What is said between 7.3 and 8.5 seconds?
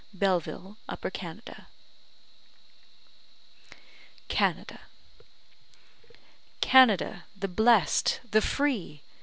the blest the